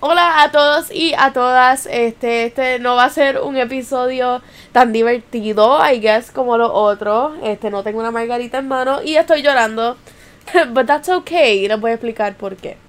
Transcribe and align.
Hola 0.00 0.44
a 0.44 0.52
todos 0.52 0.92
y 0.92 1.12
a 1.18 1.32
todas. 1.32 1.86
Este, 1.86 2.44
este 2.44 2.78
no 2.78 2.94
va 2.94 3.06
a 3.06 3.10
ser 3.10 3.40
un 3.40 3.56
episodio 3.56 4.42
tan 4.70 4.92
divertido, 4.92 5.76
I 5.84 5.98
guess, 5.98 6.30
como 6.30 6.56
los 6.56 6.70
otros. 6.72 7.32
Este, 7.42 7.68
no 7.68 7.82
tengo 7.82 7.98
una 7.98 8.12
margarita 8.12 8.58
en 8.58 8.68
mano 8.68 9.02
y 9.02 9.16
estoy 9.16 9.42
llorando. 9.42 9.96
But 10.72 10.86
that's 10.86 11.08
okay. 11.08 11.66
Les 11.66 11.80
voy 11.80 11.90
a 11.90 11.94
explicar 11.94 12.36
por 12.36 12.54
qué. 12.54 12.87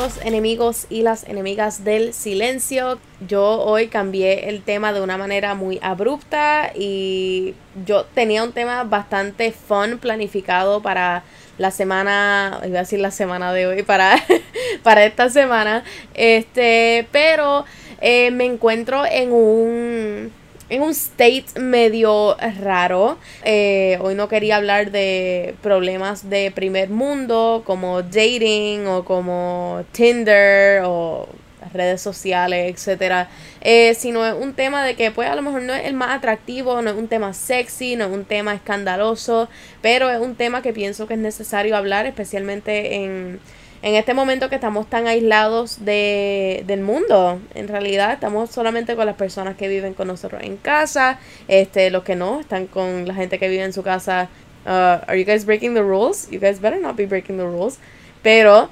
Los 0.00 0.16
enemigos 0.24 0.86
y 0.88 1.02
las 1.02 1.24
enemigas 1.24 1.84
del 1.84 2.14
silencio. 2.14 2.98
Yo 3.28 3.60
hoy 3.60 3.88
cambié 3.88 4.48
el 4.48 4.62
tema 4.62 4.94
de 4.94 5.02
una 5.02 5.18
manera 5.18 5.54
muy 5.54 5.78
abrupta 5.82 6.72
y 6.74 7.54
yo 7.84 8.06
tenía 8.06 8.42
un 8.42 8.52
tema 8.52 8.84
bastante 8.84 9.52
fun 9.52 9.98
planificado 9.98 10.80
para 10.80 11.22
la 11.58 11.70
semana, 11.70 12.62
iba 12.66 12.78
a 12.78 12.82
decir 12.82 12.98
la 12.98 13.10
semana 13.10 13.52
de 13.52 13.66
hoy, 13.66 13.82
para, 13.82 14.16
para 14.82 15.04
esta 15.04 15.28
semana. 15.28 15.84
Este, 16.14 17.06
pero 17.12 17.66
eh, 18.00 18.30
me 18.30 18.46
encuentro 18.46 19.04
en 19.04 19.32
un 19.32 20.32
en 20.70 20.82
un 20.82 20.90
state 20.90 21.60
medio 21.60 22.36
raro. 22.60 23.18
Eh, 23.44 23.98
hoy 24.00 24.14
no 24.14 24.28
quería 24.28 24.56
hablar 24.56 24.90
de 24.90 25.54
problemas 25.62 26.30
de 26.30 26.50
primer 26.52 26.88
mundo 26.88 27.62
como 27.66 28.02
dating 28.02 28.86
o 28.86 29.04
como 29.04 29.84
Tinder 29.92 30.82
o 30.84 31.28
redes 31.72 32.00
sociales, 32.00 32.72
etcétera, 32.74 33.28
eh, 33.60 33.94
sino 33.94 34.26
es 34.26 34.34
un 34.34 34.54
tema 34.54 34.84
de 34.84 34.96
que 34.96 35.10
pues 35.10 35.28
a 35.28 35.34
lo 35.34 35.42
mejor 35.42 35.62
no 35.62 35.74
es 35.74 35.84
el 35.84 35.94
más 35.94 36.10
atractivo, 36.10 36.80
no 36.82 36.90
es 36.90 36.96
un 36.96 37.08
tema 37.08 37.32
sexy, 37.32 37.96
no 37.96 38.06
es 38.06 38.10
un 38.10 38.24
tema 38.24 38.54
escandaloso, 38.54 39.48
pero 39.82 40.10
es 40.10 40.18
un 40.18 40.34
tema 40.34 40.62
que 40.62 40.72
pienso 40.72 41.06
que 41.06 41.14
es 41.14 41.20
necesario 41.20 41.76
hablar, 41.76 42.06
especialmente 42.06 42.96
en 42.96 43.40
en 43.82 43.94
este 43.94 44.12
momento 44.12 44.50
que 44.50 44.56
estamos 44.56 44.88
tan 44.88 45.06
aislados 45.06 45.84
de, 45.84 46.64
del 46.66 46.80
mundo, 46.80 47.40
en 47.54 47.66
realidad 47.68 48.12
estamos 48.12 48.50
solamente 48.50 48.94
con 48.94 49.06
las 49.06 49.16
personas 49.16 49.56
que 49.56 49.68
viven 49.68 49.94
con 49.94 50.08
nosotros 50.08 50.42
en 50.42 50.58
casa, 50.58 51.18
este, 51.48 51.90
los 51.90 52.04
que 52.04 52.14
no, 52.14 52.40
están 52.40 52.66
con 52.66 53.08
la 53.08 53.14
gente 53.14 53.38
que 53.38 53.48
vive 53.48 53.62
en 53.62 53.72
su 53.72 53.82
casa. 53.82 54.28
Uh, 54.66 55.00
are 55.08 55.18
you 55.18 55.24
guys 55.24 55.46
breaking 55.46 55.72
the 55.72 55.82
rules? 55.82 56.28
You 56.30 56.38
guys 56.38 56.60
better 56.60 56.78
not 56.78 56.94
be 56.96 57.06
breaking 57.06 57.38
the 57.38 57.44
rules. 57.44 57.78
Pero, 58.22 58.68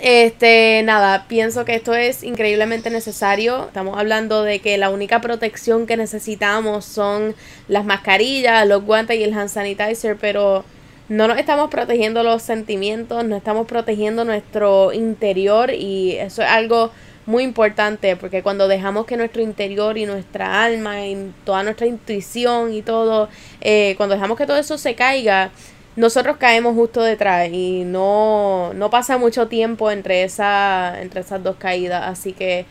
este, 0.00 0.82
nada, 0.84 1.26
pienso 1.26 1.64
que 1.64 1.74
esto 1.74 1.94
es 1.94 2.22
increíblemente 2.22 2.88
necesario. 2.90 3.66
Estamos 3.66 3.98
hablando 3.98 4.44
de 4.44 4.60
que 4.60 4.78
la 4.78 4.90
única 4.90 5.20
protección 5.20 5.88
que 5.88 5.96
necesitamos 5.96 6.84
son 6.84 7.34
las 7.66 7.84
mascarillas, 7.84 8.64
los 8.68 8.84
guantes 8.84 9.18
y 9.18 9.24
el 9.24 9.34
hand 9.34 9.48
sanitizer, 9.48 10.16
pero 10.16 10.64
no 11.10 11.26
nos 11.26 11.38
estamos 11.38 11.70
protegiendo 11.70 12.22
los 12.22 12.40
sentimientos, 12.40 13.24
no 13.24 13.36
estamos 13.36 13.66
protegiendo 13.66 14.24
nuestro 14.24 14.92
interior 14.92 15.74
y 15.74 16.12
eso 16.12 16.40
es 16.42 16.48
algo 16.48 16.92
muy 17.26 17.42
importante 17.42 18.14
porque 18.14 18.44
cuando 18.44 18.68
dejamos 18.68 19.06
que 19.06 19.16
nuestro 19.16 19.42
interior 19.42 19.98
y 19.98 20.06
nuestra 20.06 20.62
alma 20.62 21.04
y 21.04 21.32
toda 21.44 21.64
nuestra 21.64 21.88
intuición 21.88 22.72
y 22.72 22.82
todo, 22.82 23.28
eh, 23.60 23.94
cuando 23.96 24.14
dejamos 24.14 24.38
que 24.38 24.46
todo 24.46 24.56
eso 24.56 24.78
se 24.78 24.94
caiga, 24.94 25.50
nosotros 25.96 26.36
caemos 26.36 26.76
justo 26.76 27.02
detrás 27.02 27.48
y 27.50 27.82
no, 27.84 28.72
no 28.74 28.88
pasa 28.90 29.18
mucho 29.18 29.48
tiempo 29.48 29.90
entre, 29.90 30.22
esa, 30.22 31.02
entre 31.02 31.22
esas 31.22 31.42
dos 31.42 31.56
caídas, 31.56 32.04
así 32.06 32.32
que 32.32 32.66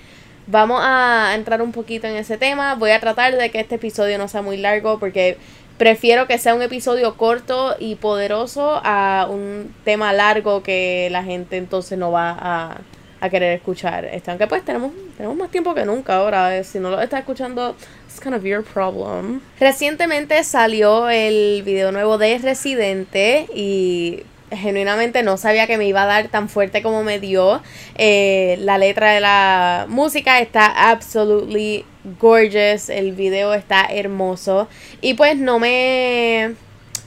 vamos 0.48 0.80
a 0.82 1.34
entrar 1.36 1.62
un 1.62 1.74
poquito 1.74 2.08
en 2.08 2.16
ese 2.16 2.38
tema, 2.38 2.76
voy 2.76 2.92
a 2.92 3.02
tratar 3.02 3.36
de 3.36 3.52
que 3.52 3.60
este 3.60 3.76
episodio 3.76 4.18
no 4.18 4.30
sea 4.30 4.42
muy 4.42 4.56
largo 4.56 4.98
porque 4.98 5.38
prefiero 5.80 6.28
que 6.28 6.38
sea 6.38 6.54
un 6.54 6.62
episodio 6.62 7.16
corto 7.16 7.76
y 7.80 7.96
poderoso 7.96 8.80
a 8.84 9.28
un 9.28 9.74
tema 9.86 10.14
largo 10.14 10.62
que 10.62 11.08
la 11.10 11.24
gente 11.24 11.58
entonces 11.58 11.98
no 11.98 12.12
va 12.12 12.38
a, 12.40 12.82
a 13.22 13.30
querer 13.30 13.54
escuchar. 13.56 14.06
Este, 14.06 14.30
aunque 14.30 14.46
pues 14.46 14.64
tenemos, 14.64 14.92
tenemos 15.18 15.38
más 15.38 15.50
tiempo 15.50 15.74
que 15.74 15.86
nunca 15.86 16.18
ahora. 16.18 16.58
Eh, 16.58 16.64
si 16.64 16.80
no 16.80 16.90
lo 16.92 17.02
estás 17.02 17.22
escuchando, 17.22 17.76
it's 18.08 18.20
kind 18.20 18.36
of 18.36 18.44
your 18.44 18.64
problem. 18.64 19.42
Recientemente 19.60 20.44
salió 20.44 21.10
el 21.10 21.64
video 21.64 21.92
nuevo 21.92 22.18
de 22.18 22.38
Residente 22.40 23.48
y 23.56 24.24
genuinamente 24.52 25.24
no 25.24 25.38
sabía 25.38 25.68
que 25.68 25.78
me 25.78 25.86
iba 25.86 26.04
a 26.04 26.06
dar 26.08 26.28
tan 26.28 26.50
fuerte 26.50 26.82
como 26.82 27.04
me 27.04 27.20
dio. 27.20 27.62
Eh, 27.96 28.58
la 28.60 28.78
letra 28.78 29.14
de 29.14 29.22
la 29.22 29.86
música 29.88 30.40
está 30.40 30.90
absolutely 30.90 31.86
gorgeous, 32.20 32.90
el 32.90 33.14
video 33.14 33.54
está 33.54 33.86
hermoso 33.86 34.68
y 35.02 35.14
pues 35.16 35.38
no 35.38 35.60
me, 35.60 36.56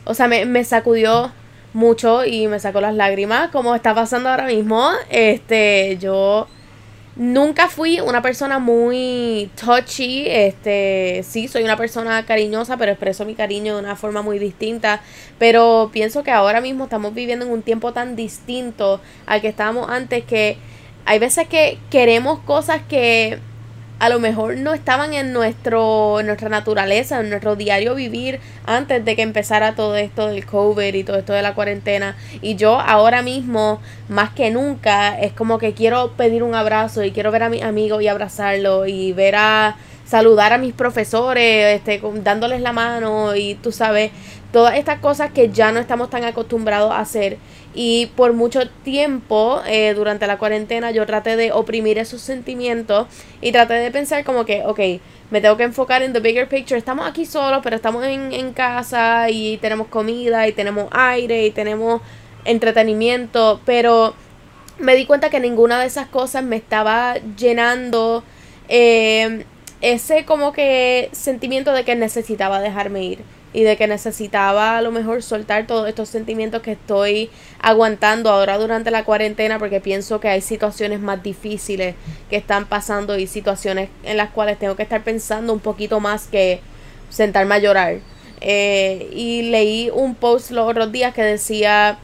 o 0.05 0.15
sea, 0.15 0.29
me, 0.29 0.45
me 0.45 0.65
sacudió 0.65 1.33
mucho 1.75 2.25
y 2.25 2.49
me 2.49 2.61
sacó 2.61 2.81
las 2.81 2.95
lágrimas 2.95 3.51
como 3.51 3.75
está 3.75 3.95
pasando 3.95 4.29
ahora 4.29 4.47
mismo. 4.47 4.91
Este, 5.11 5.97
yo 5.99 6.47
nunca 7.17 7.69
fui 7.69 8.01
una 8.01 8.23
persona 8.23 8.59
muy 8.59 9.51
touchy, 9.55 10.25
este, 10.29 11.23
sí, 11.25 11.49
soy 11.49 11.63
una 11.63 11.77
persona 11.77 12.25
cariñosa, 12.25 12.77
pero 12.77 12.93
expreso 12.93 13.25
mi 13.25 13.35
cariño 13.35 13.75
de 13.75 13.81
una 13.81 13.97
forma 13.97 14.23
muy 14.23 14.39
distinta, 14.39 15.03
pero 15.39 15.91
pienso 15.93 16.23
que 16.23 16.31
ahora 16.31 16.61
mismo 16.61 16.85
estamos 16.85 17.15
viviendo 17.15 17.45
en 17.45 17.53
un 17.53 17.63
tiempo 17.63 17.93
tan 17.93 18.17
distinto 18.17 19.01
al 19.27 19.41
que 19.41 19.49
estábamos 19.49 19.91
antes 19.91 20.25
que 20.25 20.57
hay 21.05 21.19
veces 21.19 21.49
que 21.49 21.79
queremos 21.91 22.39
cosas 22.41 22.81
que 22.89 23.41
a 24.03 24.09
lo 24.09 24.19
mejor 24.19 24.57
no 24.57 24.75
estaban 24.75 25.15
en 25.15 25.33
nuestro 25.33 26.19
en 26.19 26.27
nuestra 26.27 26.49
naturaleza, 26.49 27.21
en 27.21 27.31
nuestro 27.31 27.55
diario 27.55 27.95
vivir 27.95 28.41
antes 28.67 29.05
de 29.05 29.15
que 29.15 29.23
empezara 29.23 29.77
todo 29.77 29.95
esto 29.95 30.27
del 30.27 30.45
COVID 30.45 30.93
y 30.93 31.05
todo 31.05 31.19
esto 31.19 31.33
de 31.33 31.41
la 31.41 31.55
cuarentena. 31.55 32.17
Y 32.41 32.57
yo 32.57 32.81
ahora 32.81 33.23
mismo, 33.23 33.81
más 34.09 34.31
que 34.31 34.51
nunca, 34.51 35.17
es 35.21 35.33
como 35.33 35.59
que 35.59 35.73
quiero 35.73 36.15
pedir 36.17 36.43
un 36.43 36.57
abrazo 36.57 37.05
y 37.05 37.13
quiero 37.13 37.31
ver 37.31 37.45
a 37.45 37.49
mi 37.49 37.63
amigo 37.63 38.01
y 38.01 38.09
abrazarlo 38.09 38.89
y 38.89 39.13
ver 39.13 39.37
a 39.37 39.77
saludar 40.05 40.53
a 40.53 40.59
mis 40.59 40.75
profesores, 40.75 41.77
este, 41.77 42.03
dándoles 42.25 42.61
la 42.61 42.73
mano 42.73 43.37
y 43.37 43.55
tú 43.55 43.71
sabes, 43.71 44.11
todas 44.53 44.77
estas 44.77 45.01
cosas 45.01 45.33
que 45.33 45.51
ya 45.51 45.73
no 45.73 45.81
estamos 45.81 46.11
tan 46.11 46.25
acostumbrados 46.25 46.93
a 46.93 47.01
hacer. 47.01 47.39
Y 47.75 48.07
por 48.15 48.35
mucho 48.35 48.69
tiempo, 48.85 49.63
eh, 49.67 49.95
durante 49.95 50.27
la 50.27 50.37
cuarentena, 50.37 50.91
yo 50.91 51.07
traté 51.07 51.37
de 51.37 51.53
oprimir 51.53 51.99
esos 51.99 52.21
sentimientos 52.21 53.07
y 53.41 53.51
traté 53.51 53.75
de 53.75 53.91
pensar 53.91 54.25
como 54.25 54.45
que, 54.45 54.63
ok, 54.65 54.79
me 55.31 55.41
tengo 55.41 55.57
que 55.57 55.65
enfocar 55.65 56.03
en 56.03 56.13
the 56.13 56.21
bigger 56.21 56.47
picture. 56.47 56.79
Estamos 56.79 57.09
aquí 57.09 57.25
solos, 57.25 57.61
pero 57.65 57.75
estamos 57.75 58.05
en, 58.05 58.33
en 58.33 58.53
casa 58.53 59.31
y 59.31 59.57
tenemos 59.57 59.89
comida 59.89 60.47
y 60.47 60.53
tenemos 60.53 60.89
aire 60.93 61.47
y 61.47 61.51
tenemos 61.51 62.03
entretenimiento. 62.45 63.61
Pero 63.65 64.15
me 64.79 64.95
di 64.95 65.07
cuenta 65.07 65.31
que 65.31 65.41
ninguna 65.41 65.81
de 65.81 65.87
esas 65.87 66.09
cosas 66.09 66.45
me 66.45 66.57
estaba 66.57 67.15
llenando 67.39 68.23
eh, 68.69 69.47
ese 69.81 70.27
como 70.27 70.53
que 70.53 71.09
sentimiento 71.13 71.73
de 71.73 71.85
que 71.85 71.97
necesitaba 71.97 72.61
dejarme 72.61 73.03
ir 73.05 73.42
y 73.53 73.63
de 73.63 73.77
que 73.77 73.87
necesitaba 73.87 74.79
a 74.79 74.83
lo 74.83 74.91
mejor 74.91 75.23
soltar 75.23 75.67
todos 75.67 75.89
estos 75.89 76.09
sentimientos 76.09 76.63
que 76.63 76.73
estoy 76.73 77.31
aguantando 77.61 78.31
ahora 78.31 78.59
durante 78.59 78.91
la 78.91 79.05
cuarentena 79.05 79.59
porque 79.59 79.81
pienso 79.81 80.21
que 80.21 80.29
hay 80.29 80.41
situaciones 80.41 81.01
más 81.01 81.23
difíciles 81.23 81.95
que 82.31 82.37
están 82.37 82.67
pasando 82.67 83.19
y 83.19 83.27
situaciones 83.27 83.91
en 84.05 84.17
las 84.17 84.31
cuales 84.31 84.59
tengo 84.59 84.77
que 84.77 84.83
estar 84.83 85.03
pensando 85.05 85.53
un 85.53 85.61
poquito 85.61 86.01
más 86.01 86.27
que 86.27 86.61
sentarme 87.11 87.57
a 87.57 87.59
llorar. 87.59 87.99
Eh, 88.41 89.09
y 89.15 89.43
leí 89.43 89.91
un 89.93 90.15
post 90.15 90.51
los 90.51 90.69
otros 90.69 90.91
días 90.91 91.15
que 91.15 91.23
decía, 91.23 91.99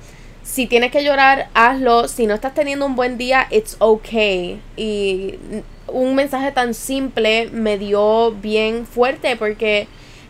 si 0.45 0.67
tienes 0.67 0.93
que 0.93 1.03
llorar, 1.03 1.49
hazlo, 1.55 2.09
si 2.09 2.27
no 2.27 2.35
estás 2.35 2.55
teniendo 2.55 2.87
un 2.87 2.95
buen 2.95 3.19
día, 3.19 3.49
it's 3.51 3.77
okay. 3.81 4.61
Y 4.77 5.35
un 5.89 6.15
mensaje 6.15 6.53
tan 6.53 6.75
simple 6.75 7.49
me 7.51 7.79
dio 7.79 8.33
bien 8.33 8.87
fuerte 8.87 9.37
porque 9.37 9.89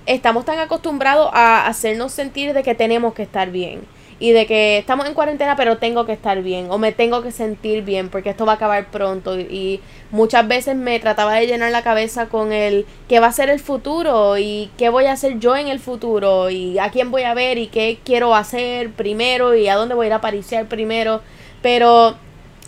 estamos 0.08 0.44
tan 0.44 0.58
acostumbrados 0.58 1.30
a 1.32 1.66
hacernos 1.66 2.12
sentir 2.12 2.54
de 2.54 2.62
que 2.62 2.74
tenemos 2.74 3.12
que 3.12 3.22
estar 3.22 3.50
bien 3.50 3.82
y 4.20 4.32
de 4.32 4.46
que 4.46 4.78
estamos 4.78 5.06
en 5.06 5.14
cuarentena 5.14 5.54
pero 5.54 5.78
tengo 5.78 6.06
que 6.06 6.12
estar 6.12 6.42
bien 6.42 6.70
o 6.70 6.78
me 6.78 6.92
tengo 6.92 7.22
que 7.22 7.30
sentir 7.30 7.84
bien 7.84 8.08
porque 8.08 8.30
esto 8.30 8.46
va 8.46 8.52
a 8.52 8.54
acabar 8.56 8.90
pronto 8.90 9.38
y 9.38 9.80
muchas 10.10 10.48
veces 10.48 10.76
me 10.76 10.98
trataba 10.98 11.34
de 11.34 11.46
llenar 11.46 11.70
la 11.70 11.82
cabeza 11.82 12.28
con 12.28 12.52
el 12.52 12.86
qué 13.08 13.20
va 13.20 13.28
a 13.28 13.32
ser 13.32 13.50
el 13.50 13.60
futuro 13.60 14.38
y 14.38 14.70
qué 14.78 14.88
voy 14.88 15.04
a 15.04 15.12
hacer 15.12 15.38
yo 15.38 15.56
en 15.56 15.68
el 15.68 15.78
futuro 15.78 16.50
y 16.50 16.78
a 16.78 16.90
quién 16.90 17.10
voy 17.10 17.22
a 17.22 17.34
ver 17.34 17.58
y 17.58 17.68
qué 17.68 17.98
quiero 18.02 18.34
hacer 18.34 18.90
primero 18.90 19.54
y 19.54 19.68
a 19.68 19.76
dónde 19.76 19.94
voy 19.94 20.06
a 20.06 20.08
ir 20.08 20.12
a 20.14 20.16
apariciar 20.16 20.66
primero 20.66 21.20
pero 21.60 22.16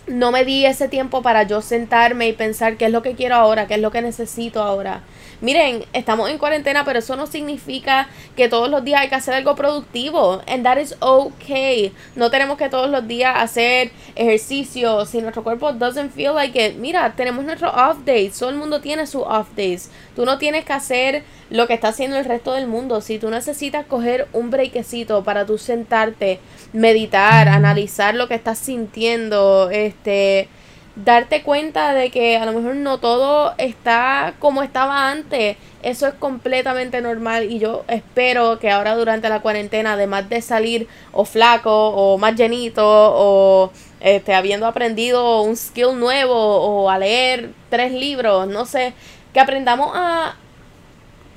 no 0.06 0.32
me 0.32 0.44
di 0.44 0.66
ese 0.66 0.88
tiempo 0.88 1.22
para 1.22 1.44
yo 1.44 1.62
sentarme 1.62 2.28
y 2.28 2.32
pensar 2.32 2.76
qué 2.76 2.86
es 2.86 2.92
lo 2.92 3.02
que 3.02 3.14
quiero 3.14 3.36
ahora, 3.36 3.66
qué 3.66 3.74
es 3.74 3.80
lo 3.80 3.90
que 3.90 4.02
necesito 4.02 4.62
ahora. 4.62 5.02
Miren, 5.40 5.86
estamos 5.94 6.28
en 6.28 6.36
cuarentena, 6.36 6.84
pero 6.84 6.98
eso 6.98 7.16
no 7.16 7.26
significa 7.26 8.08
que 8.36 8.48
todos 8.48 8.68
los 8.68 8.84
días 8.84 9.00
hay 9.00 9.08
que 9.08 9.14
hacer 9.14 9.34
algo 9.34 9.54
productivo. 9.54 10.42
And 10.46 10.64
that 10.64 10.78
is 10.78 10.94
okay. 11.00 11.92
No 12.14 12.30
tenemos 12.30 12.58
que 12.58 12.68
todos 12.68 12.90
los 12.90 13.08
días 13.08 13.34
hacer 13.36 13.90
ejercicio. 14.16 15.06
Si 15.06 15.22
nuestro 15.22 15.42
cuerpo 15.42 15.72
doesn't 15.72 16.12
feel 16.12 16.34
like 16.34 16.62
it, 16.62 16.76
mira, 16.76 17.14
tenemos 17.16 17.44
nuestro 17.44 17.70
off 17.70 18.04
days. 18.04 18.38
Todo 18.38 18.50
el 18.50 18.56
mundo 18.56 18.82
tiene 18.82 19.06
su 19.06 19.22
off 19.22 19.48
days. 19.56 19.90
Tú 20.14 20.26
no 20.26 20.36
tienes 20.36 20.66
que 20.66 20.74
hacer 20.74 21.24
lo 21.48 21.66
que 21.66 21.74
está 21.74 21.88
haciendo 21.88 22.18
el 22.18 22.26
resto 22.26 22.52
del 22.52 22.66
mundo. 22.66 23.00
Si 23.00 23.18
tú 23.18 23.30
necesitas 23.30 23.86
coger 23.86 24.28
un 24.34 24.50
breakcito 24.50 25.24
para 25.24 25.46
tú 25.46 25.56
sentarte, 25.56 26.38
meditar, 26.74 27.48
analizar 27.48 28.14
lo 28.14 28.28
que 28.28 28.34
estás 28.34 28.58
sintiendo, 28.58 29.70
este 29.70 30.48
darte 30.96 31.42
cuenta 31.42 31.94
de 31.94 32.10
que 32.10 32.36
a 32.36 32.44
lo 32.44 32.52
mejor 32.52 32.74
no 32.76 32.98
todo 32.98 33.54
está 33.58 34.34
como 34.38 34.62
estaba 34.62 35.10
antes. 35.10 35.56
Eso 35.82 36.06
es 36.06 36.14
completamente 36.14 37.00
normal 37.00 37.50
y 37.50 37.58
yo 37.58 37.84
espero 37.88 38.58
que 38.58 38.70
ahora 38.70 38.96
durante 38.96 39.28
la 39.28 39.40
cuarentena, 39.40 39.94
además 39.94 40.28
de 40.28 40.42
salir 40.42 40.88
o 41.12 41.24
flaco 41.24 41.88
o 41.88 42.18
más 42.18 42.36
llenito 42.36 42.84
o 42.84 43.72
este, 44.00 44.34
habiendo 44.34 44.66
aprendido 44.66 45.42
un 45.42 45.56
skill 45.56 45.98
nuevo 45.98 46.34
o 46.34 46.90
a 46.90 46.98
leer 46.98 47.50
tres 47.70 47.92
libros, 47.92 48.46
no 48.46 48.66
sé, 48.66 48.92
que 49.32 49.40
aprendamos 49.40 49.92
a 49.94 50.36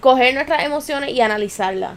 coger 0.01 0.33
nuestras 0.33 0.63
emociones 0.63 1.11
y 1.11 1.21
analizarlas. 1.21 1.93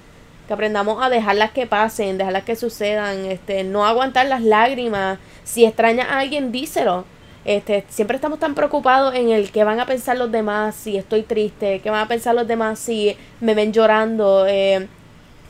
Que 0.46 0.52
aprendamos 0.52 1.02
a 1.02 1.08
dejarlas 1.08 1.50
que 1.50 1.66
pasen, 1.66 2.18
dejarlas 2.18 2.44
que 2.44 2.54
sucedan, 2.54 3.26
este, 3.26 3.64
no 3.64 3.84
aguantar 3.84 4.26
las 4.26 4.42
lágrimas. 4.42 5.18
Si 5.42 5.64
extrañas 5.64 6.08
a 6.08 6.20
alguien, 6.20 6.52
díselo 6.52 7.04
este, 7.46 7.84
siempre 7.88 8.16
estamos 8.16 8.40
tan 8.40 8.56
preocupados 8.56 9.14
en 9.14 9.30
el 9.30 9.52
que 9.52 9.62
van 9.62 9.78
a 9.78 9.86
pensar 9.86 10.16
los 10.16 10.32
demás 10.32 10.74
si 10.74 10.96
estoy 10.96 11.22
triste, 11.22 11.80
qué 11.80 11.90
van 11.90 12.00
a 12.00 12.08
pensar 12.08 12.34
los 12.34 12.48
demás 12.48 12.76
si 12.80 13.16
me 13.40 13.54
ven 13.54 13.72
llorando, 13.72 14.46
eh, 14.48 14.88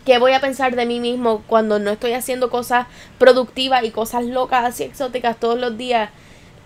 qué 0.04 0.18
voy 0.18 0.32
a 0.32 0.40
pensar 0.40 0.76
de 0.76 0.84
mí 0.84 1.00
mismo 1.00 1.42
cuando 1.46 1.78
no 1.78 1.90
estoy 1.90 2.12
haciendo 2.12 2.50
cosas 2.50 2.86
productivas 3.16 3.82
y 3.82 3.92
cosas 3.92 4.26
locas 4.26 4.66
así 4.66 4.82
exóticas 4.82 5.38
todos 5.40 5.58
los 5.58 5.78
días. 5.78 6.10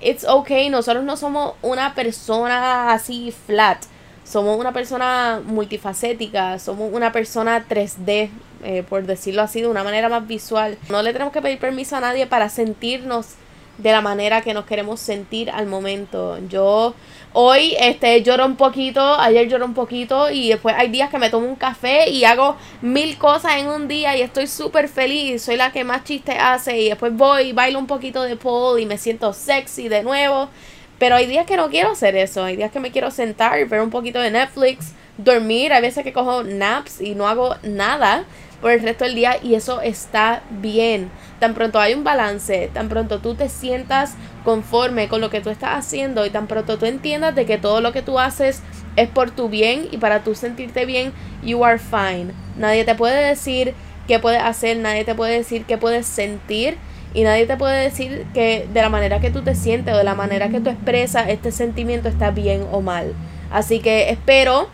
It's 0.01 0.25
okay, 0.25 0.69
nosotros 0.69 1.05
no 1.05 1.17
somos 1.17 1.55
una 1.63 1.95
persona 1.95 2.93
así 2.93 3.33
flat. 3.47 3.85
Somos 4.25 4.59
una 4.59 4.73
persona 4.73 5.41
multifacética, 5.45 6.59
somos 6.59 6.93
una 6.93 7.13
persona 7.13 7.67
3D, 7.69 8.31
eh, 8.65 8.85
por 8.89 9.05
decirlo 9.05 9.43
así, 9.43 9.61
de 9.61 9.69
una 9.69 9.85
manera 9.85 10.09
más 10.09 10.27
visual. 10.27 10.77
No 10.89 11.03
le 11.03 11.13
tenemos 11.13 11.33
que 11.33 11.43
pedir 11.43 11.59
permiso 11.59 11.97
a 11.97 12.01
nadie 12.01 12.27
para 12.27 12.49
sentirnos 12.49 13.37
de 13.83 13.93
la 13.93 14.01
manera 14.01 14.43
que 14.43 14.55
nos 14.55 14.65
queremos 14.65 15.01
sentir 15.01 15.51
al 15.51 15.67
momento. 15.67 16.39
Yo 16.49 16.95
hoy 17.33 17.77
este 17.79 18.23
lloro 18.23 18.45
un 18.45 18.57
poquito, 18.57 19.01
ayer 19.19 19.49
lloro 19.49 19.65
un 19.65 19.75
poquito 19.75 20.31
y 20.31 20.49
después 20.49 20.75
hay 20.77 20.89
días 20.89 21.11
que 21.11 21.19
me 21.19 21.31
tomo 21.31 21.47
un 21.47 21.57
café 21.57 22.11
y 22.11 22.25
hago 22.25 22.57
mil 22.83 23.17
cosas 23.17 23.57
en 23.57 23.69
un 23.69 23.89
día 23.89 24.17
y 24.17 24.23
estoy 24.23 24.47
súper 24.47 24.89
feliz, 24.89 25.43
soy 25.43 25.57
la 25.57 25.73
que 25.73 25.85
más 25.85 26.05
chistes 26.05 26.37
hace 26.39 26.79
y 26.79 26.89
después 26.89 27.15
voy 27.17 27.49
y 27.49 27.53
bailo 27.53 27.79
un 27.79 27.87
poquito 27.87 28.23
de 28.23 28.37
pole 28.37 28.83
y 28.83 28.87
me 28.87 28.99
siento 28.99 29.33
sexy 29.33 29.89
de 29.89 30.03
nuevo. 30.03 30.49
Pero 30.99 31.17
hay 31.17 31.27
días 31.27 31.47
que 31.47 31.57
no 31.57 31.71
quiero 31.71 31.93
hacer 31.93 32.15
eso, 32.17 32.45
hay 32.45 32.57
días 32.57 32.71
que 32.71 32.81
me 32.81 32.91
quiero 32.91 33.11
sentar, 33.11 33.67
ver 33.67 33.81
un 33.81 33.89
poquito 33.89 34.21
de 34.21 34.31
Netflix, 34.31 34.93
dormir, 35.17 35.73
hay 35.73 35.81
veces 35.81 36.05
que 36.05 36.13
cojo 36.13 36.43
naps 36.43 37.01
y 37.01 37.15
no 37.15 37.27
hago 37.27 37.57
nada 37.63 38.25
por 38.61 38.71
el 38.73 38.83
resto 38.83 39.05
del 39.05 39.15
día 39.15 39.39
y 39.43 39.55
eso 39.55 39.81
está 39.81 40.43
bien. 40.51 41.11
Tan 41.41 41.55
pronto 41.55 41.81
hay 41.81 41.95
un 41.95 42.05
balance, 42.05 42.71
tan 42.73 42.91
pronto 42.91 43.19
tú 43.19 43.35
te 43.35 43.49
sientas 43.49 44.15
conforme 44.45 45.09
con 45.09 45.23
lo 45.23 45.31
que 45.31 45.41
tú 45.41 45.49
estás 45.49 45.71
haciendo 45.71 46.27
y 46.27 46.31
tan 46.31 46.47
pronto 46.47 46.79
tú 46.79 46.85
entiendas 46.85 47.35
de 47.35 47.47
que 47.47 47.57
todo 47.57 47.81
lo 47.81 47.93
que 47.93 48.03
tú 48.03 48.19
haces 48.19 48.63
es 48.97 49.09
por 49.09 49.31
tu 49.31 49.49
bien 49.49 49.89
y 49.91 49.97
para 49.97 50.23
tú 50.23 50.35
sentirte 50.35 50.85
bien, 50.85 51.13
you 51.43 51.65
are 51.65 51.79
fine. 51.79 52.33
Nadie 52.57 52.85
te 52.85 52.95
puede 52.95 53.27
decir 53.27 53.75
qué 54.07 54.19
puedes 54.19 54.43
hacer, 54.43 54.77
nadie 54.77 55.05
te 55.05 55.15
puede 55.15 55.33
decir 55.39 55.65
qué 55.65 55.79
puedes 55.79 56.07
sentir 56.07 56.77
y 57.15 57.23
nadie 57.23 57.47
te 57.47 57.57
puede 57.57 57.85
decir 57.85 58.27
que 58.35 58.69
de 58.73 58.83
la 58.83 58.91
manera 58.91 59.21
que 59.21 59.31
tú 59.31 59.43
te 59.43 59.55
sientes 59.55 59.95
o 59.95 59.97
de 59.97 60.05
la 60.05 60.15
manera 60.15 60.51
que 60.51 60.61
tú 60.61 60.69
expresas 60.69 61.29
este 61.29 61.53
sentimiento 61.53 62.09
está 62.09 62.31
bien 62.31 62.67
o 62.71 62.83
mal. 62.83 63.15
Así 63.51 63.81
que 63.81 64.11
espero 64.11 64.69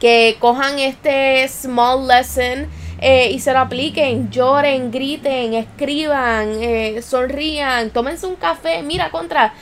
que 0.00 0.36
cojan 0.40 0.78
este 0.78 1.46
small 1.48 2.08
lesson 2.08 2.68
eh, 3.06 3.32
y 3.32 3.38
se 3.38 3.52
lo 3.52 3.58
apliquen, 3.58 4.30
lloren, 4.30 4.90
griten, 4.90 5.52
escriban, 5.52 6.48
eh, 6.62 7.02
sonrían, 7.02 7.90
tómense 7.90 8.26
un 8.26 8.34
café. 8.34 8.82
Mira, 8.82 9.10
contra, 9.10 9.52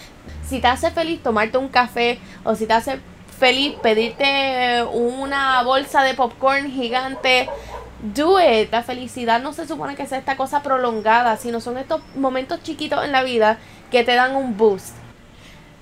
si 0.47 0.61
te 0.61 0.69
hace 0.69 0.93
feliz 0.93 1.21
tomarte 1.25 1.59
un 1.59 1.67
café 1.67 2.21
o 2.44 2.55
si 2.55 2.67
te 2.67 2.73
hace 2.75 3.00
feliz 3.41 3.75
pedirte 3.83 4.85
una 4.93 5.61
bolsa 5.65 6.05
de 6.05 6.15
popcorn 6.15 6.71
gigante, 6.71 7.49
do 8.15 8.39
it. 8.39 8.71
La 8.71 8.85
felicidad 8.85 9.43
no 9.43 9.53
se 9.53 9.67
supone 9.67 9.97
que 9.97 10.06
sea 10.06 10.19
esta 10.19 10.37
cosa 10.37 10.62
prolongada, 10.62 11.37
sino 11.37 11.61
son 11.61 11.79
estos 11.79 12.00
momentos 12.15 12.62
chiquitos 12.62 13.05
en 13.05 13.11
la 13.11 13.25
vida 13.25 13.59
que 13.91 14.05
te 14.05 14.15
dan 14.15 14.37
un 14.37 14.56
boost. 14.56 14.95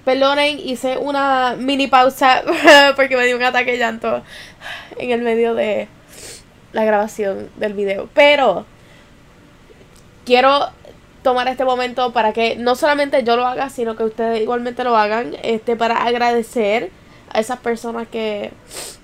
Perdonen, 0.06 0.59
hice 0.61 0.97
una 0.97 1.56
mini 1.59 1.89
pausa 1.89 2.43
porque 2.97 3.19
me 3.19 3.27
dio 3.27 3.37
un 3.37 3.43
ataque 3.43 3.73
de 3.73 3.77
llanto 3.77 4.23
en 4.97 5.11
el 5.11 5.21
medio 5.21 5.55
de, 5.55 5.89
la 6.72 6.84
grabación 6.84 7.49
del 7.56 7.75
video. 7.75 8.08
Pero 8.14 8.64
quiero 10.25 10.69
tomar 11.22 11.49
este 11.49 11.64
momento 11.64 12.12
para 12.12 12.32
que 12.32 12.56
no 12.56 12.75
solamente 12.76 13.22
yo 13.25 13.37
lo 13.37 13.46
haga, 13.46 13.69
sino 13.70 13.96
que 13.96 14.05
ustedes 14.05 14.40
igualmente 14.40 14.84
lo 14.84 14.96
hagan, 14.96 15.37
este, 15.43 15.76
para 15.76 16.05
agradecer 16.05 16.90
a 17.32 17.40
esas 17.40 17.58
personas 17.61 18.08
que, 18.08 18.52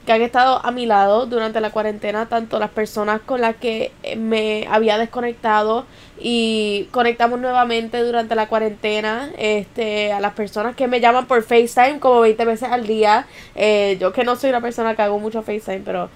que 0.06 0.12
han 0.12 0.22
estado 0.22 0.64
a 0.64 0.70
mi 0.70 0.86
lado 0.86 1.26
durante 1.26 1.60
la 1.60 1.70
cuarentena, 1.70 2.26
tanto 2.28 2.58
las 2.58 2.70
personas 2.70 3.20
con 3.20 3.40
las 3.40 3.56
que 3.56 3.92
me 4.16 4.66
había 4.70 4.98
desconectado 4.98 5.84
y 6.18 6.88
conectamos 6.92 7.38
nuevamente 7.38 8.02
durante 8.02 8.34
la 8.34 8.48
cuarentena, 8.48 9.30
este, 9.36 10.12
a 10.12 10.20
las 10.20 10.32
personas 10.32 10.74
que 10.74 10.88
me 10.88 11.00
llaman 11.00 11.26
por 11.26 11.42
FaceTime 11.42 12.00
como 12.00 12.20
20 12.20 12.44
veces 12.44 12.70
al 12.70 12.86
día, 12.86 13.26
eh, 13.54 13.96
yo 14.00 14.12
que 14.12 14.24
no 14.24 14.36
soy 14.36 14.50
una 14.50 14.60
persona 14.60 14.96
que 14.96 15.02
hago 15.02 15.18
mucho 15.18 15.42
FaceTime, 15.42 15.82
pero 15.84 16.08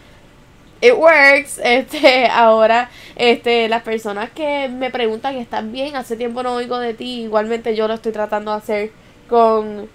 it 0.80 0.94
works. 0.96 1.58
Este, 1.62 2.26
ahora, 2.28 2.90
este, 3.16 3.68
las 3.68 3.82
personas 3.82 4.30
que 4.30 4.68
me 4.68 4.90
preguntan 4.90 5.36
están 5.36 5.72
bien, 5.72 5.96
hace 5.96 6.16
tiempo 6.16 6.42
no 6.42 6.54
oigo 6.54 6.78
de 6.78 6.94
ti, 6.94 7.22
igualmente 7.22 7.76
yo 7.76 7.88
lo 7.88 7.94
estoy 7.94 8.12
tratando 8.12 8.50
de 8.52 8.56
hacer 8.58 8.90
con, 9.28 9.88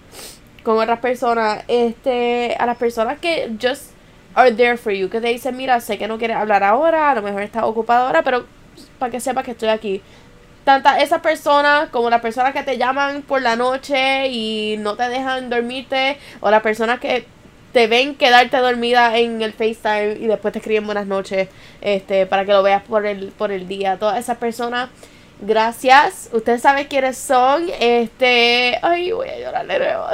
con 0.62 0.78
otras 0.78 1.00
personas. 1.00 1.64
Este, 1.68 2.56
a 2.58 2.66
las 2.66 2.76
personas 2.76 3.18
que 3.18 3.52
just 3.60 3.92
are 4.34 4.52
there 4.52 4.76
for 4.76 4.92
you, 4.92 5.08
que 5.08 5.20
te 5.20 5.28
dicen, 5.28 5.56
mira, 5.56 5.80
sé 5.80 5.98
que 5.98 6.08
no 6.08 6.18
quieres 6.18 6.36
hablar 6.36 6.62
ahora, 6.62 7.10
a 7.10 7.14
lo 7.14 7.22
mejor 7.22 7.42
estás 7.42 7.64
ocupado 7.64 8.06
ahora, 8.06 8.22
pero 8.22 8.46
para 8.98 9.10
que 9.10 9.20
sepas 9.20 9.44
que 9.44 9.52
estoy 9.52 9.70
aquí. 9.70 10.02
Tantas 10.64 11.02
esas 11.02 11.20
personas 11.20 11.88
como 11.90 12.10
las 12.10 12.20
personas 12.20 12.52
que 12.52 12.62
te 12.62 12.76
llaman 12.76 13.22
por 13.22 13.40
la 13.40 13.54
noche 13.56 14.28
y 14.28 14.76
no 14.78 14.96
te 14.96 15.08
dejan 15.08 15.48
dormirte, 15.48 16.18
o 16.40 16.50
las 16.50 16.62
personas 16.62 17.00
que 17.00 17.26
te 17.76 17.88
ven 17.88 18.14
quedarte 18.14 18.56
dormida 18.56 19.18
en 19.18 19.42
el 19.42 19.52
FaceTime 19.52 20.14
y 20.18 20.28
después 20.28 20.50
te 20.50 20.60
escriben 20.60 20.86
buenas 20.86 21.06
noches 21.06 21.50
este 21.82 22.24
para 22.24 22.46
que 22.46 22.52
lo 22.52 22.62
veas 22.62 22.82
por 22.82 23.04
el 23.04 23.32
por 23.32 23.52
el 23.52 23.68
día. 23.68 23.98
Todas 23.98 24.18
esas 24.18 24.38
personas, 24.38 24.88
gracias. 25.42 26.30
Ustedes 26.32 26.62
saben 26.62 26.86
quiénes 26.86 27.18
son. 27.18 27.66
Este, 27.78 28.78
ay, 28.80 29.12
voy 29.12 29.28
a 29.28 29.38
llorar 29.38 29.66
de 29.66 29.78
nuevo. 29.78 30.04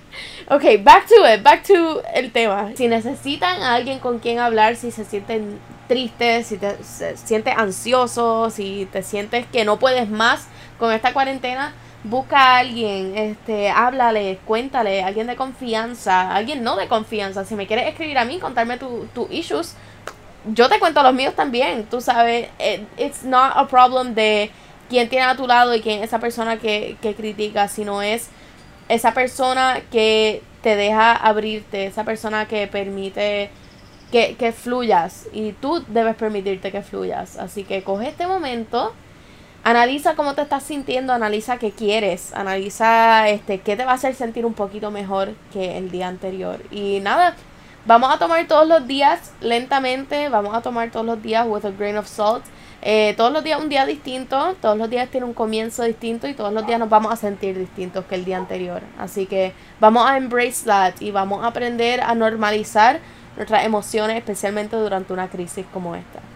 ok, 0.48 0.82
back 0.82 1.06
to 1.06 1.32
it, 1.32 1.44
back 1.44 1.62
to 1.62 2.02
el 2.12 2.32
tema. 2.32 2.72
Si 2.74 2.88
necesitan 2.88 3.62
a 3.62 3.76
alguien 3.76 4.00
con 4.00 4.18
quien 4.18 4.40
hablar, 4.40 4.74
si 4.74 4.90
se 4.90 5.04
sienten 5.04 5.60
tristes, 5.86 6.48
si 6.48 6.58
te 6.58 6.74
sientes 7.14 7.56
ansioso, 7.56 8.50
si 8.50 8.88
te 8.90 9.04
sientes 9.04 9.46
que 9.46 9.64
no 9.64 9.78
puedes 9.78 10.08
más 10.08 10.48
con 10.76 10.92
esta 10.92 11.12
cuarentena, 11.12 11.72
busca 12.04 12.38
a 12.38 12.58
alguien, 12.58 13.16
este, 13.16 13.70
háblale, 13.70 14.38
cuéntale, 14.44 15.02
alguien 15.02 15.26
de 15.26 15.36
confianza, 15.36 16.34
alguien 16.34 16.62
no 16.62 16.76
de 16.76 16.88
confianza. 16.88 17.44
Si 17.44 17.54
me 17.54 17.66
quieres 17.66 17.88
escribir 17.88 18.18
a 18.18 18.24
mí, 18.24 18.38
contarme 18.38 18.78
tus 18.78 19.08
tu 19.14 19.28
issues, 19.30 19.74
yo 20.46 20.68
te 20.68 20.78
cuento 20.78 21.02
los 21.02 21.14
míos 21.14 21.34
también. 21.34 21.84
Tú 21.84 22.00
sabes, 22.00 22.48
it, 22.58 22.82
it's 22.98 23.24
not 23.24 23.52
a 23.54 23.66
problem 23.66 24.14
de 24.14 24.50
quién 24.88 25.08
tiene 25.08 25.26
a 25.26 25.36
tu 25.36 25.46
lado 25.46 25.74
y 25.74 25.80
quién 25.80 26.00
es 26.00 26.06
esa 26.08 26.18
persona 26.18 26.58
que, 26.58 26.96
que 27.00 27.14
critica, 27.14 27.68
sino 27.68 28.02
es 28.02 28.28
esa 28.88 29.14
persona 29.14 29.80
que 29.90 30.42
te 30.62 30.76
deja 30.76 31.12
abrirte, 31.12 31.86
esa 31.86 32.04
persona 32.04 32.46
que 32.46 32.66
permite 32.66 33.50
que, 34.10 34.36
que 34.36 34.52
fluyas 34.52 35.26
y 35.32 35.52
tú 35.52 35.84
debes 35.88 36.16
permitirte 36.16 36.70
que 36.72 36.82
fluyas. 36.82 37.36
Así 37.38 37.64
que 37.64 37.82
coge 37.82 38.08
este 38.08 38.26
momento 38.26 38.92
Analiza 39.64 40.16
cómo 40.16 40.34
te 40.34 40.42
estás 40.42 40.64
sintiendo, 40.64 41.12
analiza 41.12 41.56
qué 41.56 41.70
quieres, 41.70 42.32
analiza 42.34 43.28
este 43.28 43.60
qué 43.60 43.76
te 43.76 43.84
va 43.84 43.92
a 43.92 43.94
hacer 43.94 44.16
sentir 44.16 44.44
un 44.44 44.54
poquito 44.54 44.90
mejor 44.90 45.34
que 45.52 45.78
el 45.78 45.92
día 45.92 46.08
anterior. 46.08 46.60
Y 46.72 46.98
nada, 47.00 47.36
vamos 47.86 48.12
a 48.12 48.18
tomar 48.18 48.44
todos 48.48 48.66
los 48.66 48.88
días 48.88 49.32
lentamente, 49.40 50.28
vamos 50.28 50.52
a 50.56 50.62
tomar 50.62 50.90
todos 50.90 51.06
los 51.06 51.22
días 51.22 51.46
with 51.48 51.64
a 51.64 51.70
grain 51.70 51.96
of 51.96 52.08
salt. 52.08 52.42
eh, 52.82 53.14
todos 53.16 53.32
los 53.32 53.44
días 53.44 53.60
un 53.60 53.68
día 53.68 53.86
distinto, 53.86 54.56
todos 54.60 54.76
los 54.76 54.90
días 54.90 55.08
tiene 55.10 55.26
un 55.26 55.34
comienzo 55.34 55.84
distinto 55.84 56.26
y 56.26 56.34
todos 56.34 56.52
los 56.52 56.66
días 56.66 56.80
nos 56.80 56.88
vamos 56.88 57.12
a 57.12 57.16
sentir 57.16 57.56
distintos 57.56 58.04
que 58.06 58.16
el 58.16 58.24
día 58.24 58.38
anterior. 58.38 58.82
Así 58.98 59.26
que 59.26 59.52
vamos 59.78 60.04
a 60.10 60.16
embrace 60.16 60.64
that 60.64 60.94
y 61.00 61.12
vamos 61.12 61.44
a 61.44 61.48
aprender 61.48 62.00
a 62.00 62.16
normalizar 62.16 62.98
nuestras 63.36 63.64
emociones, 63.64 64.16
especialmente 64.16 64.74
durante 64.74 65.12
una 65.12 65.28
crisis 65.28 65.64
como 65.72 65.94
esta. 65.94 66.31